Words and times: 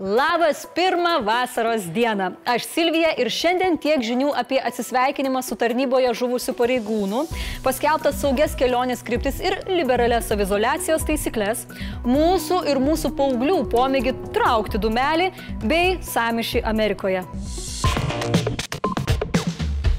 Labas 0.00 0.66
pirmą 0.74 1.22
vasaros 1.22 1.82
dieną. 1.82 2.30
Aš 2.46 2.62
Silvija 2.70 3.08
ir 3.18 3.26
šiandien 3.34 3.74
tiek 3.82 4.04
žinių 4.06 4.28
apie 4.30 4.60
atsisveikinimą 4.62 5.42
su 5.42 5.56
tarnyboje 5.58 6.12
žuvusių 6.20 6.54
pareigūnų, 6.60 7.24
paskelbtas 7.64 8.20
saugias 8.22 8.54
kelionės 8.54 9.02
kryptis 9.02 9.42
ir 9.42 9.58
liberalias 9.66 10.30
savizolacijos 10.30 11.02
taisyklės, 11.08 11.66
mūsų 12.06 12.60
ir 12.70 12.78
mūsų 12.78 13.10
paauglių 13.18 13.58
pomėgį 13.74 14.14
traukti 14.38 14.78
dumelį 14.78 15.32
bei 15.66 15.98
samišį 16.14 16.62
Amerikoje. 16.62 17.26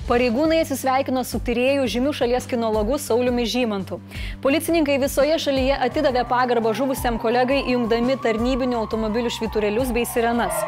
Pareigūnai 0.09 0.63
atsisveikino 0.63 1.21
su 1.21 1.37
tyriejų 1.45 1.83
žymių 1.93 2.11
šalies 2.17 2.47
kinologu 2.49 2.97
Sauliumi 2.97 3.43
Žymantu. 3.45 3.99
Policininkai 4.41 4.95
visoje 5.03 5.35
šalyje 5.43 5.77
atidavė 5.85 6.23
pagarbą 6.31 6.73
žuvusiam 6.73 7.21
kolegai 7.21 7.59
įjungdami 7.67 8.17
tarnybinių 8.23 8.79
automobilių 8.79 9.29
šviturėlius 9.37 9.93
bei 9.93 10.09
sirenas. 10.09 10.65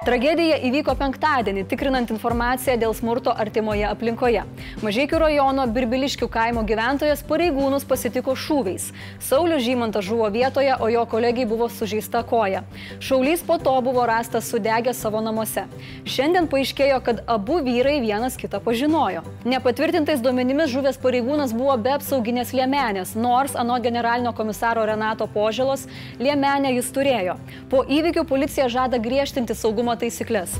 Tragedija 0.00 0.54
įvyko 0.64 0.94
penktadienį, 0.96 1.66
tikrinant 1.68 2.08
informaciją 2.08 2.78
dėl 2.80 2.94
smurto 2.96 3.34
artimoje 3.36 3.84
aplinkoje. 3.84 4.46
Mažiekių 4.80 5.18
rajono 5.20 5.66
Birbiliškių 5.68 6.24
kaimo 6.32 6.62
gyventojas 6.64 7.20
pareigūnus 7.28 7.84
pasitiko 7.84 8.32
šūviais. 8.32 8.86
Saulis 9.20 9.60
Žymantas 9.66 10.06
žuvo 10.08 10.30
vietoje, 10.32 10.72
o 10.72 10.88
jo 10.88 11.02
kolegiai 11.04 11.44
buvo 11.50 11.68
sužeista 11.68 12.22
koja. 12.24 12.62
Šaulys 12.96 13.42
po 13.44 13.58
to 13.60 13.74
buvo 13.84 14.06
rastas 14.08 14.48
sudegęs 14.48 15.02
savo 15.04 15.20
namuose. 15.20 15.66
Šiandien 16.08 16.48
paaiškėjo, 16.48 17.02
kad 17.04 17.20
abu 17.28 17.58
vyrai 17.68 17.98
vienas 18.00 18.40
kitą 18.40 18.62
pažinojo. 18.64 19.20
Nepatvirtintais 19.44 20.24
duomenimis 20.24 20.72
žuvęs 20.72 20.96
pareigūnas 21.04 21.52
buvo 21.52 21.76
be 21.76 21.92
apsauginės 21.98 22.54
liemenės, 22.56 23.12
nors 23.20 23.52
anot 23.52 23.84
generalinio 23.84 24.32
komisaro 24.32 24.88
Renato 24.88 25.28
Požėlos 25.28 25.84
liemenę 26.16 26.72
jis 26.78 26.88
turėjo. 26.88 27.36
Po 27.68 27.84
įvykių 27.84 28.24
policija 28.24 28.72
žada 28.72 28.96
griežtinti 28.96 29.52
saugumo 29.52 29.89
saugumo 29.90 29.96
taisyklės. 29.98 30.50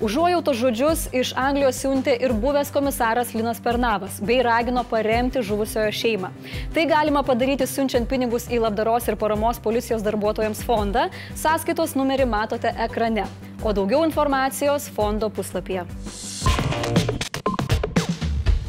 Užuojauto 0.00 0.52
žodžius 0.54 1.08
iš 1.12 1.34
Anglijos 1.36 1.78
siuntė 1.80 2.16
ir 2.20 2.32
buvęs 2.32 2.70
komisaras 2.72 3.34
Linas 3.34 3.60
Pernavas, 3.60 4.20
bei 4.20 4.42
ragino 4.42 4.84
paremti 4.84 5.42
žuvusiojo 5.42 5.92
šeimą. 5.92 6.30
Tai 6.74 6.86
galima 6.86 7.22
padaryti 7.22 7.66
siunčiant 7.66 8.08
pinigus 8.08 8.48
į 8.50 8.60
labdaros 8.60 9.08
ir 9.08 9.16
paramos 9.16 9.60
policijos 9.60 10.02
darbuotojams 10.02 10.64
fondą. 10.64 11.08
Sąskaitos 11.36 11.94
numerį 11.96 12.26
matote 12.26 12.74
ekrane. 12.76 13.26
O 13.62 13.72
daugiau 13.72 14.04
informacijos 14.04 14.88
fondo 14.88 15.30
puslapyje. 15.30 15.86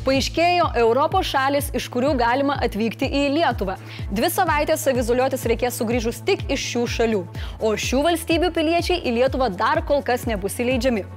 Paaiškėjo 0.05 0.67
Europos 0.77 1.25
šalis, 1.31 1.71
iš 1.73 1.87
kurių 1.89 2.11
galima 2.19 2.59
atvykti 2.61 3.07
į 3.09 3.21
Lietuvą. 3.39 3.73
Dvi 4.13 4.27
savaitės 4.29 4.83
savizoliuotis 4.85 5.45
reikės 5.49 5.79
sugrįžus 5.81 6.19
tik 6.27 6.43
iš 6.53 6.61
šių 6.61 6.83
šalių, 6.95 7.21
o 7.65 7.71
šių 7.73 8.03
valstybių 8.05 8.51
piliečiai 8.53 8.99
į 9.01 9.15
Lietuvą 9.15 9.47
dar 9.57 9.81
kol 9.89 10.03
kas 10.05 10.27
nebus 10.29 10.59
įleidžiami. 10.61 11.07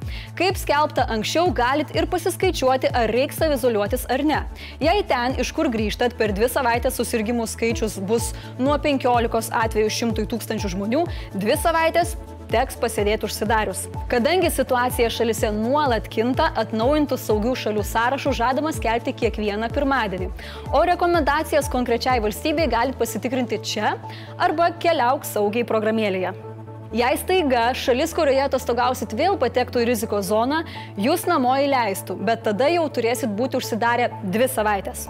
Kaip 0.41 0.56
skelbta 0.56 1.05
anksčiau, 1.12 1.53
galit 1.53 1.92
ir 1.92 2.08
pasiskaičiuoti, 2.08 2.89
ar 2.97 3.12
reiks 3.12 3.36
savizoliuotis 3.42 4.08
ar 4.08 4.25
ne. 4.25 4.41
Jei 4.80 5.05
ten, 5.12 5.36
iš 5.36 5.52
kur 5.52 5.69
grįžtat, 5.69 6.17
per 6.17 6.33
dvi 6.33 6.48
savaitės 6.48 6.97
susirgymų 6.97 7.45
skaičius 7.52 8.00
bus 8.08 8.33
nuo 8.56 8.80
15 8.89 9.52
atvejų 9.67 9.92
100 10.00 10.28
tūkstančių 10.33 10.73
žmonių, 10.78 11.05
dvi 11.36 11.61
savaitės 11.61 12.17
teks 12.50 12.78
pasėdėti 12.80 13.28
užsidarius. 13.28 13.84
Kadangi 14.10 14.50
situacija 14.52 15.10
šalise 15.12 15.52
nuolat 15.54 16.08
kinta, 16.12 16.50
atnaujintų 16.62 17.20
saugių 17.20 17.55
šalių 17.62 17.86
sąrašų 17.92 18.34
žadama 18.40 18.74
skelbti 18.77 19.14
kiekvieną 19.22 19.70
pirmadienį. 19.74 20.32
O 20.72 20.84
rekomendacijas 20.88 21.70
konkrečiai 21.72 22.18
valstybei 22.24 22.68
galite 22.72 23.00
pasitikrinti 23.00 23.62
čia 23.62 23.96
arba 24.38 24.72
keliauk 24.80 25.28
saugiai 25.28 25.66
programėlėje. 25.68 26.47
Jei 26.89 27.17
staiga 27.20 27.75
šalis, 27.77 28.14
kurioje 28.17 28.47
atostogausit 28.47 29.11
vėl 29.12 29.34
patektų 29.36 29.83
į 29.83 29.86
rizikos 29.91 30.31
zoną, 30.31 30.62
jūs 30.97 31.27
namo 31.28 31.50
įleistų, 31.61 32.14
bet 32.24 32.46
tada 32.46 32.70
jau 32.73 32.86
turėsit 32.89 33.35
būti 33.36 33.58
užsidarę 33.58 34.07
dvi 34.24 34.46
savaitės. 34.48 35.02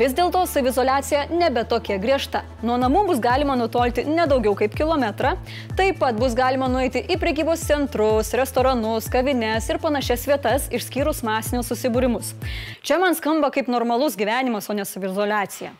Vis 0.00 0.14
dėlto 0.16 0.46
savizolacija 0.48 1.26
nebe 1.28 1.66
tokia 1.68 1.98
griežta. 2.00 2.46
Nuo 2.64 2.78
namų 2.80 3.02
bus 3.10 3.20
galima 3.20 3.58
nutolti 3.60 4.06
nedaugiau 4.08 4.54
kaip 4.56 4.72
kilometrą, 4.78 5.34
taip 5.76 6.00
pat 6.00 6.16
bus 6.16 6.32
galima 6.38 6.70
nueiti 6.72 7.02
į 7.04 7.18
prekybos 7.20 7.66
centrus, 7.68 8.32
restoranus, 8.32 9.10
kavines 9.12 9.68
ir 9.68 9.80
panašias 9.82 10.24
vietas, 10.30 10.70
išskyrus 10.72 11.20
masinius 11.28 11.68
susibūrimus. 11.68 12.32
Čia 12.80 12.96
man 13.04 13.18
skamba 13.18 13.52
kaip 13.52 13.68
normalus 13.68 14.16
gyvenimas, 14.16 14.70
o 14.72 14.78
ne 14.80 14.88
savizolacija. 14.88 15.74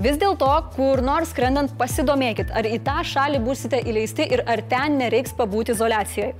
Vis 0.00 0.16
dėlto, 0.16 0.48
kur 0.72 1.02
nors 1.04 1.34
skrendant 1.34 1.74
pasidomėkit, 1.76 2.48
ar 2.56 2.64
į 2.64 2.78
tą 2.86 3.02
šalį 3.04 3.42
būsite 3.44 3.82
įleisti 3.84 4.24
ir 4.32 4.44
ar 4.48 4.62
ten 4.70 4.96
nereiks 4.96 5.34
pabūti 5.36 5.74
izolacijoje. 5.76 6.32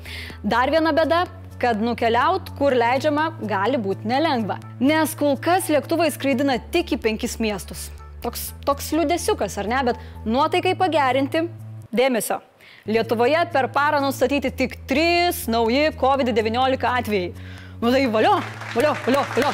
Dar 0.42 0.72
viena 0.72 0.94
bėda 0.96 1.26
kad 1.62 1.78
nukeliaut, 1.78 2.48
kur 2.58 2.74
leidžiama, 2.74 3.28
gali 3.46 3.78
būti 3.78 4.08
nelengva. 4.10 4.56
Nes 4.82 5.12
kol 5.18 5.36
kas 5.38 5.68
lėktuvai 5.70 6.08
skraidina 6.10 6.56
tik 6.74 6.96
į 6.96 6.98
penkis 7.04 7.36
miestus. 7.42 7.91
Toks, 8.22 8.48
toks 8.66 8.91
liūdėsiukas, 8.96 9.58
ar 9.62 9.68
ne, 9.70 9.82
bet 9.91 10.00
nuotaikai 10.26 10.74
pagerinti- 10.78 11.44
dėmesio. 12.00 12.41
Lietuvoje 12.86 13.44
per 13.52 13.68
parą 13.68 14.00
nustatyti 14.02 14.50
tik 14.50 14.76
3 14.91 15.46
nauji 15.46 15.92
COVID-19 15.94 16.88
atvejai. 16.98 17.32
Nu 17.80 17.91
tai 17.91 18.06
valio, 18.06 18.41
valio, 18.74 18.96
valio, 19.06 19.24
valio. 19.36 19.52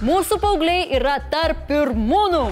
Mūsų 0.00 0.38
paaugliai 0.40 0.86
yra 0.96 1.18
tarp 1.28 1.66
pirmūnų 1.68 2.46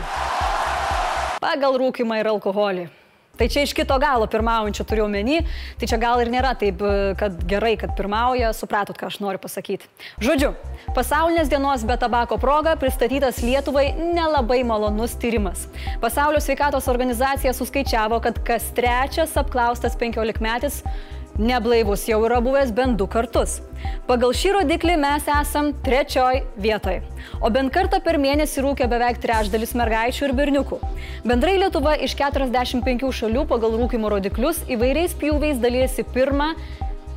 pagal 1.40 1.78
rūkimą 1.80 2.18
ir 2.20 2.28
alkoholį. 2.28 2.82
Tai 3.40 3.46
čia 3.48 3.62
iš 3.64 3.72
kito 3.72 3.96
galo 4.02 4.26
pirmaujančių 4.28 4.84
turiu 4.84 5.06
omeny, 5.06 5.38
tai 5.80 5.88
čia 5.88 5.96
gal 6.02 6.20
ir 6.20 6.28
nėra 6.28 6.50
taip, 6.60 6.82
kad 7.16 7.40
gerai, 7.48 7.72
kad 7.80 7.94
pirmauja, 7.96 8.50
supratot, 8.52 8.98
ką 9.00 9.08
aš 9.08 9.16
noriu 9.22 9.40
pasakyti. 9.40 9.88
Žodžiu, 10.20 10.50
pasaulinės 10.92 11.48
dienos 11.48 11.86
be 11.88 11.96
tabako 11.96 12.36
proga 12.42 12.74
pristatytas 12.76 13.40
Lietuvai 13.40 13.94
nelabai 13.96 14.60
malonus 14.68 15.16
tyrimas. 15.16 15.70
Pasaulio 16.04 16.44
sveikatos 16.44 16.90
organizacija 16.92 17.54
suskaičiavo, 17.56 18.20
kad 18.26 18.42
kas 18.44 18.68
trečias 18.76 19.38
apklaustas 19.40 19.96
15 19.96 20.44
metis 20.44 20.82
neblaivus 21.38 22.04
jau 22.08 22.18
yra 22.26 22.40
buvęs 22.42 22.72
bent 22.74 22.98
du 22.98 23.06
kartus. 23.10 23.58
Pagal 24.08 24.34
šį 24.34 24.52
rodiklį 24.56 24.96
mes 24.98 25.28
esam 25.30 25.70
trečioj 25.86 26.42
vietoj, 26.58 26.98
o 27.40 27.50
bent 27.54 27.72
kartą 27.74 28.00
per 28.02 28.18
mėnesį 28.18 28.64
rūkia 28.66 28.88
beveik 28.90 29.20
trečdalis 29.22 29.74
mergaičių 29.78 30.26
ir 30.28 30.34
berniukų. 30.40 30.80
Bendrai 31.28 31.56
Lietuva 31.62 31.94
iš 32.02 32.16
45 32.18 33.06
šalių 33.20 33.46
pagal 33.50 33.78
rūkimo 33.78 34.10
rodiklius 34.10 34.64
įvairiais 34.66 35.14
pjūviais 35.20 35.62
dalyjasi 35.62 36.06
pirmą, 36.14 36.52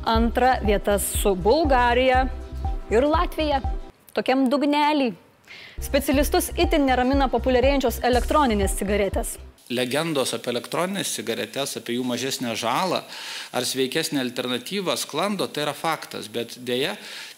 antrą 0.06 0.54
vietas 0.62 1.06
su 1.18 1.34
Bulgarija 1.34 2.26
ir 2.94 3.06
Latvija. 3.06 3.62
Tokiam 4.14 4.46
dugnelį. 4.52 5.12
Specialistus 5.82 6.52
itin 6.56 6.86
neramina 6.86 7.26
populiarėjančios 7.32 8.04
elektroninės 8.06 8.78
cigaretės 8.78 9.38
legendos 9.72 10.34
apie 10.36 10.52
elektroninės 10.52 11.14
cigaretes, 11.16 11.76
apie 11.80 11.96
jų 11.96 12.06
mažesnę 12.06 12.54
žalą 12.58 13.02
ar 13.52 13.66
sveikesnę 13.68 14.20
alternatyvą 14.22 14.96
sklando, 15.00 15.48
tai 15.48 15.66
yra 15.66 15.76
faktas, 15.76 16.28
bet 16.32 16.58
dėja 16.60 16.96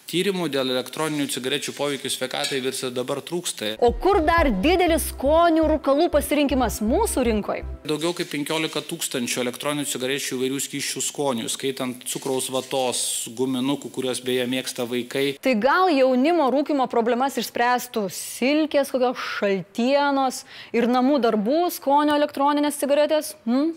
tyrimų 0.09 0.49
dėl 0.53 0.71
elektroninių 0.75 1.27
cigarečių 1.33 1.73
poveikio 1.75 2.11
sveikatai 2.11 2.61
vis 2.63 2.83
dabar 2.95 3.21
trūksta. 3.25 3.75
O 3.83 3.91
kur 4.01 4.21
dar 4.25 4.49
didelis 4.63 5.09
skonių 5.11 5.65
rūkalų 5.73 6.09
pasirinkimas 6.13 6.81
mūsų 6.85 7.25
rinkoje? 7.29 7.65
Daugiau 7.85 8.13
kaip 8.17 8.31
15 8.33 8.85
tūkstančių 8.89 9.43
elektroninių 9.45 9.87
cigarečių 9.89 10.37
įvairių 10.37 10.61
skyščių 10.65 11.03
skonių, 11.09 11.49
skaitant 11.51 12.05
cukraus 12.09 12.49
vatos, 12.53 13.01
guminukų, 13.37 13.91
kuriuos 13.97 14.21
beje 14.25 14.47
mėgsta 14.51 14.87
vaikai. 14.89 15.25
Tai 15.41 15.55
gal 15.61 15.91
jaunimo 15.93 16.49
rūkimo 16.53 16.89
problemas 16.91 17.37
išspręstų 17.41 18.07
silkės, 18.13 18.93
kokios 18.93 19.21
šaltienos 19.39 20.43
ir 20.75 20.89
namų 20.91 21.21
darbų 21.25 21.65
skonio 21.77 22.17
elektroninės 22.17 22.81
cigaretės? 22.81 23.35
Hmm? 23.45 23.73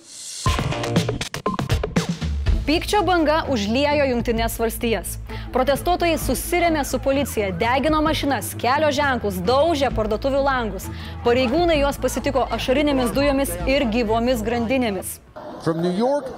Pykčio 2.68 2.98
banga 3.00 3.38
užliejo 3.48 4.04
Junktinės 4.10 4.58
valstijas. 4.60 5.14
Protestuotojai 5.54 6.18
susirėmė 6.20 6.82
su 6.84 6.98
policija, 7.00 7.46
degino 7.56 8.02
mašinas, 8.04 8.50
kelio 8.60 8.90
ženklus, 8.92 9.38
daužė 9.48 9.88
parduotuvių 9.96 10.42
langus. 10.44 10.90
Pareigūnai 11.24 11.78
juos 11.78 11.96
pasitiko 11.96 12.44
ašarinėmis 12.52 13.14
dujomis 13.16 13.56
ir 13.64 13.88
gyvomis 13.88 14.44
grandinėmis. 14.44 15.16
From 15.64 15.80
New 15.80 15.96
York 15.96 16.28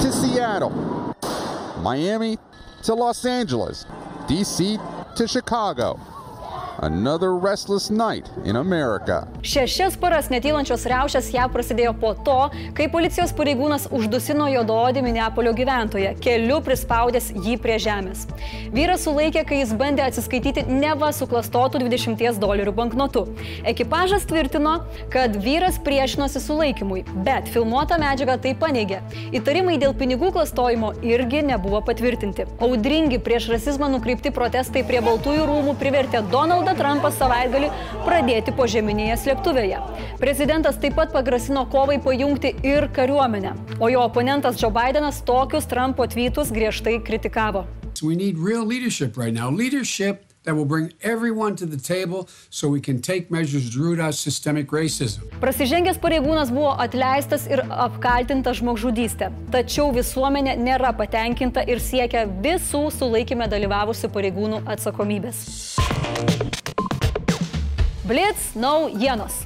to 0.00 0.08
Seattle, 0.08 0.72
Miami 1.84 2.38
to 2.80 2.96
Los 2.96 3.26
Angeles, 3.26 3.84
DC 4.24 4.78
to 5.20 5.28
Chicago. 5.28 5.98
Another 6.80 7.34
restless 7.34 7.90
night 7.90 8.30
in 8.44 8.56
America. 8.56 9.26
Šešias 9.42 9.96
paras 9.98 10.28
netylančios 10.30 10.84
riaušės 10.86 11.32
ją 11.34 11.48
prasidėjo 11.50 11.90
po 11.98 12.12
to, 12.22 12.36
kai 12.78 12.86
policijos 12.92 13.32
pareigūnas 13.34 13.88
uždusino 13.90 14.46
juodaodį 14.52 15.02
Minneapolio 15.02 15.50
gyventoją, 15.58 16.12
keliu 16.22 16.60
prispaudęs 16.62 17.32
jį 17.34 17.56
prie 17.64 17.80
žemės. 17.82 18.28
Vyras 18.70 19.02
sulaikė, 19.08 19.42
kai 19.48 19.58
jis 19.58 19.72
bandė 19.80 20.04
atsiskaityti 20.06 20.68
neva 20.70 21.08
suklastotų 21.16 21.80
20 21.82 22.38
dolerių 22.38 22.76
banknotų. 22.78 23.24
Ekipažas 23.66 24.28
tvirtino, 24.30 24.76
kad 25.10 25.34
vyras 25.34 25.80
priešinosi 25.82 26.44
sulaikymui, 26.44 27.02
bet 27.26 27.50
filmuota 27.50 27.98
medžiaga 27.98 28.38
tai 28.46 28.54
paneigė. 28.54 29.02
Įtarimai 29.34 29.80
dėl 29.82 29.96
pinigų 29.98 30.30
klastojimo 30.38 30.92
irgi 31.02 31.42
nebuvo 31.50 31.82
patvirtinti. 31.90 32.46
Audringi 32.62 33.18
prieš 33.18 33.50
rasizmą 33.56 33.90
nukreipti 33.96 34.30
protestai 34.30 34.86
prie 34.86 35.02
Baltųjų 35.02 35.50
rūmų 35.50 35.74
privertė 35.82 36.22
Donaldą 36.30 36.67
Donaldą 36.68 36.84
Trumpą 36.84 37.10
savaitgalį 37.16 37.68
pradėti 38.04 38.52
požeminėje 38.52 39.14
slėptuvėje. 39.22 39.78
Prezidentas 40.20 40.76
taip 40.76 40.98
pat 40.98 41.14
pagrasino 41.14 41.64
kovai 41.72 41.96
pajungti 42.02 42.52
ir 42.62 42.90
kariuomenę, 42.92 43.54
o 43.80 43.88
jo 43.88 44.02
oponentas 44.04 44.60
Joe 44.60 44.70
Bidenas 44.70 45.22
tokius 45.24 45.64
Trumpo 45.66 46.04
tvytus 46.06 46.52
griežtai 46.52 46.98
kritikavo. 47.00 47.64
We 48.02 48.16
need 48.16 48.36
real 48.38 48.66
leadership 48.66 49.16
right 49.16 49.32
now. 49.32 49.50
Leadership 49.50 50.28
that 50.44 50.54
will 50.54 50.66
bring 50.66 50.92
everyone 51.02 51.56
to 51.56 51.66
the 51.66 51.76
table 51.76 52.28
so 52.50 52.68
we 52.68 52.80
can 52.80 53.00
take 53.00 53.30
measures 53.30 53.70
to 53.70 53.80
root 53.80 53.98
out 53.98 54.14
systemic 54.14 54.68
racism. 54.70 55.24
Prasižengęs 55.40 55.98
pareigūnas 56.04 56.52
buvo 56.52 56.76
atleistas 56.76 57.48
ir 57.48 57.64
apkaltintas 57.64 58.60
žmogžudystė. 58.60 59.32
Tačiau 59.52 59.88
visuomenė 59.96 60.58
nėra 60.60 60.92
patenkinta 60.96 61.64
ir 61.64 61.80
siekia 61.80 62.26
visų 62.44 62.90
sulaikymę 62.92 63.48
dalyvavusių 63.48 64.12
pareigūnų 64.12 64.62
atsakomybės. 64.76 65.44
Blitz 68.08 68.54
naujienos. 68.56 69.42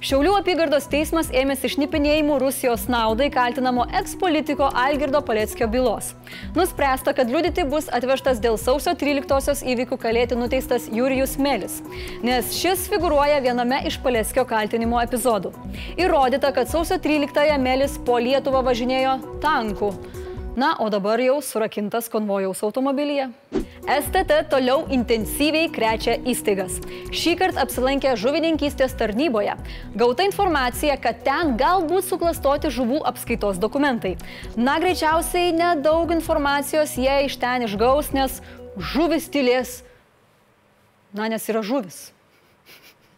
Šiaulių 0.00 0.38
apygardos 0.38 0.86
teismas 0.88 1.26
ėmėsi 1.34 1.68
šnipinėjimų 1.74 2.38
Rusijos 2.40 2.86
naudai 2.88 3.26
kaltinamo 3.34 3.84
ekspolitiko 3.98 4.70
Algirdo 4.82 5.20
Paleckio 5.26 5.66
bylos. 5.68 6.14
Nuspręsta, 6.56 7.12
kad 7.12 7.28
liudyti 7.28 7.66
bus 7.68 7.90
atvežtas 7.92 8.40
dėl 8.40 8.56
sausio 8.56 8.94
13-osios 8.96 9.60
įvykių 9.74 9.98
kalėti 10.00 10.38
nuteistas 10.40 10.86
Jurijus 10.94 11.36
Melis, 11.36 11.82
nes 12.24 12.54
šis 12.56 12.86
figuruoja 12.88 13.42
viename 13.44 13.82
iš 13.90 14.00
Paleckio 14.00 14.46
kaltinimo 14.48 15.02
epizodų. 15.04 15.52
Įrodyta, 16.00 16.54
kad 16.56 16.72
sausio 16.72 16.96
13-ąją 16.96 17.60
Melis 17.60 18.00
po 18.08 18.16
Lietuvą 18.22 18.64
važinėjo 18.70 19.18
tankų. 19.44 19.92
Na, 20.56 20.78
o 20.80 20.88
dabar 20.88 21.20
jau 21.20 21.42
surakintas 21.44 22.08
konvojaus 22.08 22.64
automobilyje. 22.64 23.28
STT 23.88 24.42
toliau 24.52 24.82
intensyviai 24.92 25.70
krečia 25.72 26.18
įstaigas. 26.28 26.74
Šį 27.08 27.32
kartą 27.40 27.62
apsilankė 27.64 28.12
žuvininkystės 28.20 28.92
tarnyboje. 29.00 29.54
Gauta 29.96 30.26
informacija, 30.28 30.98
kad 31.00 31.22
ten 31.24 31.54
galbūt 31.56 32.04
suklastoti 32.04 32.68
žuvų 32.68 33.00
apskaitos 33.08 33.56
dokumentai. 33.56 34.18
Na, 34.60 34.76
greičiausiai 34.82 35.56
nedaug 35.56 36.12
informacijos 36.12 36.98
jie 37.00 37.16
iš 37.30 37.38
ten 37.40 37.64
išgaus, 37.64 38.12
nes 38.12 38.42
žuvis 38.92 39.32
tylės. 39.32 39.78
Na, 41.16 41.32
nes 41.32 41.48
yra 41.48 41.64
žuvis. 41.64 42.10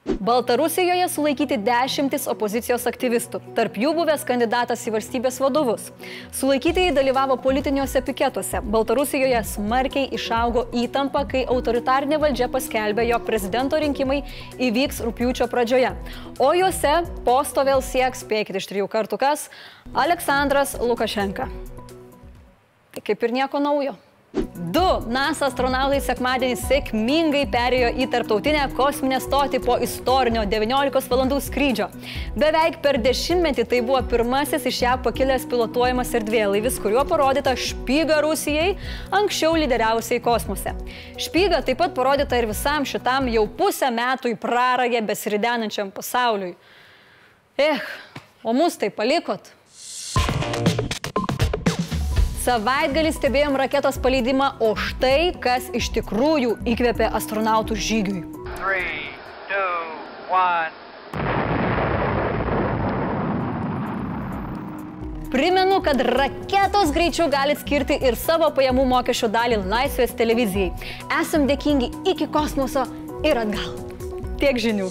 Baltarusijoje 0.05 1.09
sulaikyti 1.13 1.59
dešimtis 1.61 2.25
opozicijos 2.33 2.87
aktyvistų, 2.89 3.43
tarp 3.57 3.75
jų 3.77 3.91
buvęs 3.99 4.23
kandidatas 4.25 4.87
į 4.89 4.95
valstybės 4.95 5.37
vadovus. 5.43 5.91
Sulaikytieji 6.37 6.95
dalyvavo 6.97 7.37
politiniuose 7.41 8.01
piketuose. 8.07 8.63
Baltarusijoje 8.65 9.43
smarkiai 9.53 10.09
išaugo 10.17 10.67
įtampa, 10.83 11.27
kai 11.29 11.45
autoritarinė 11.45 12.17
valdžia 12.25 12.49
paskelbė, 12.49 13.05
jog 13.13 13.29
prezidento 13.29 13.81
rinkimai 13.81 14.23
įvyks 14.57 15.05
rūpiučio 15.05 15.49
pradžioje. 15.53 15.93
O 16.41 16.53
juose 16.57 16.97
posto 17.29 17.65
vėl 17.69 17.85
sieks, 17.85 18.25
spėkit 18.25 18.57
iš 18.57 18.73
trijų 18.73 18.89
kartų 18.89 19.21
kas, 19.21 19.51
Aleksandras 19.93 20.79
Lukašenka. 20.81 21.51
Tai 22.97 23.05
kaip 23.05 23.29
ir 23.29 23.37
nieko 23.43 23.61
naujo. 23.61 24.01
Du 24.71 24.85
NASA 25.11 25.49
astronautai 25.49 25.99
sekmadienį 26.05 26.55
sėkmingai 26.61 27.41
perėjo 27.51 27.89
į 27.99 28.07
tarptautinę 28.13 28.69
kosminę 28.79 29.19
stotį 29.23 29.59
po 29.65 29.75
istorinio 29.83 30.45
19 30.47 31.11
valandų 31.11 31.41
skrydžio. 31.43 31.89
Beveik 32.39 32.79
per 32.85 33.01
dešimtmetį 33.03 33.65
tai 33.73 33.81
buvo 33.83 33.99
pirmasis 34.13 34.69
iš 34.71 34.79
ją 34.85 34.95
pakilęs 35.03 35.49
pilotuojamas 35.51 36.15
erdvėlaivis, 36.21 36.79
kuriuo 36.85 37.03
parodyta 37.11 37.57
špyga 37.59 38.21
Rusijai, 38.23 38.77
anksčiau 39.19 39.59
lyderiausiai 39.59 40.23
kosmose. 40.23 40.77
Špyga 41.19 41.65
taip 41.67 41.83
pat 41.83 41.97
parodyta 41.99 42.39
ir 42.39 42.47
visam 42.53 42.87
šitam 42.87 43.27
jau 43.35 43.49
pusę 43.59 43.91
metų 43.91 44.37
į 44.37 44.39
prarąją 44.39 45.03
besiridenančiam 45.11 45.91
pasauliui. 45.97 46.55
Eh, 47.59 47.83
o 48.47 48.55
mus 48.55 48.79
tai 48.79 48.95
palikot. 48.95 49.51
Savaitgalį 52.41 53.11
stebėjom 53.13 53.57
raketos 53.61 53.99
paleidimą, 54.01 54.55
o 54.65 54.73
štai 54.73 55.35
kas 55.45 55.67
iš 55.77 55.91
tikrųjų 55.99 56.55
įkvėpė 56.73 57.11
astronautų 57.19 57.77
žygiui. 57.77 58.23
Three, 58.57 59.11
two, 59.51 59.69
Primenu, 65.31 65.83
kad 65.85 66.01
raketos 66.01 66.91
greičiau 66.97 67.29
galite 67.31 67.61
skirti 67.61 68.01
ir 68.09 68.17
savo 68.19 68.49
pajamų 68.57 68.89
mokesčio 68.89 69.29
dalį 69.31 69.61
Laisvės 69.69 70.17
televizijai. 70.17 70.73
Esam 71.21 71.45
dėkingi 71.51 71.93
iki 72.15 72.27
kosmoso 72.33 72.89
ir 73.21 73.45
atgal. 73.45 73.77
Tiek 74.41 74.59
žinių. 74.65 74.89